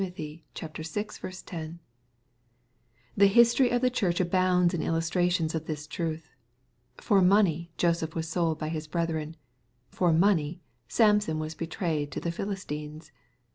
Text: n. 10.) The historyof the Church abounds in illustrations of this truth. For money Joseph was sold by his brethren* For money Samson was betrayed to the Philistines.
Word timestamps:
n. 0.03 0.11
10.) 0.55 0.73
The 3.15 3.29
historyof 3.29 3.81
the 3.81 3.89
Church 3.91 4.19
abounds 4.19 4.73
in 4.73 4.81
illustrations 4.81 5.53
of 5.53 5.67
this 5.67 5.85
truth. 5.85 6.31
For 6.97 7.21
money 7.21 7.71
Joseph 7.77 8.15
was 8.15 8.27
sold 8.27 8.57
by 8.57 8.69
his 8.69 8.87
brethren* 8.87 9.35
For 9.91 10.11
money 10.11 10.59
Samson 10.87 11.37
was 11.37 11.53
betrayed 11.53 12.11
to 12.13 12.19
the 12.19 12.31
Philistines. 12.31 13.11